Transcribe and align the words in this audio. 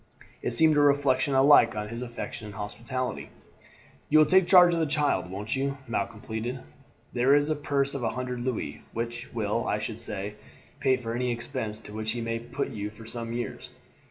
It 0.41 0.49
seemed 0.53 0.77
a 0.77 0.81
reflection 0.81 1.35
alike 1.35 1.75
on 1.75 1.89
his 1.89 2.01
affection 2.01 2.47
and 2.47 2.55
hospitality. 2.55 3.29
"You 4.09 4.17
will 4.17 4.25
take 4.25 4.47
charge 4.47 4.73
of 4.73 4.79
the 4.79 4.87
child, 4.87 5.29
won't 5.29 5.55
you?" 5.55 5.77
Malcolm 5.87 6.21
pleaded. 6.21 6.61
"There 7.13 7.35
is 7.35 7.51
a 7.51 7.55
purse 7.55 7.93
of 7.93 8.01
a 8.01 8.09
hundred 8.09 8.39
louis, 8.43 8.81
which 8.93 9.31
will, 9.31 9.67
I 9.67 9.77
should 9.77 10.01
say, 10.01 10.33
pay 10.79 10.97
for 10.97 11.13
any 11.13 11.29
expense 11.31 11.77
to 11.81 11.93
which 11.93 12.13
he 12.13 12.21
may 12.21 12.39
put 12.39 12.69
you 12.71 12.89
for 12.89 13.05
some 13.05 13.31
years." 13.31 13.69